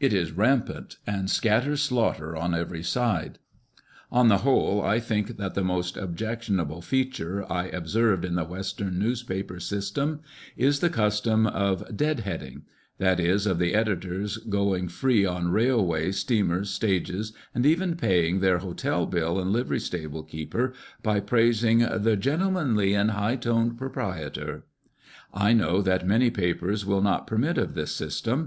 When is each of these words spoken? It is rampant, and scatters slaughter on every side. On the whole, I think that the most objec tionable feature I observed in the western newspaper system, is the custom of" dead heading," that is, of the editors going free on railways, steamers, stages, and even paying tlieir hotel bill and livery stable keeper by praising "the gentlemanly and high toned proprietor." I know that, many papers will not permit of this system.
It 0.00 0.12
is 0.12 0.32
rampant, 0.32 0.96
and 1.06 1.30
scatters 1.30 1.80
slaughter 1.82 2.34
on 2.34 2.52
every 2.52 2.82
side. 2.82 3.38
On 4.10 4.26
the 4.26 4.38
whole, 4.38 4.82
I 4.82 4.98
think 4.98 5.36
that 5.36 5.54
the 5.54 5.62
most 5.62 5.96
objec 5.96 6.42
tionable 6.42 6.82
feature 6.82 7.46
I 7.48 7.66
observed 7.66 8.24
in 8.24 8.34
the 8.34 8.42
western 8.42 8.98
newspaper 8.98 9.60
system, 9.60 10.18
is 10.56 10.80
the 10.80 10.90
custom 10.90 11.46
of" 11.46 11.96
dead 11.96 12.18
heading," 12.26 12.62
that 12.98 13.20
is, 13.20 13.46
of 13.46 13.60
the 13.60 13.72
editors 13.72 14.38
going 14.38 14.88
free 14.88 15.24
on 15.24 15.52
railways, 15.52 16.16
steamers, 16.16 16.70
stages, 16.70 17.32
and 17.54 17.64
even 17.64 17.94
paying 17.94 18.40
tlieir 18.40 18.58
hotel 18.58 19.06
bill 19.06 19.38
and 19.38 19.52
livery 19.52 19.78
stable 19.78 20.24
keeper 20.24 20.72
by 21.04 21.20
praising 21.20 21.86
"the 22.02 22.16
gentlemanly 22.16 22.94
and 22.94 23.12
high 23.12 23.36
toned 23.36 23.78
proprietor." 23.78 24.64
I 25.32 25.52
know 25.52 25.82
that, 25.82 26.04
many 26.04 26.30
papers 26.30 26.84
will 26.84 27.00
not 27.00 27.28
permit 27.28 27.56
of 27.58 27.74
this 27.74 27.94
system. 27.94 28.46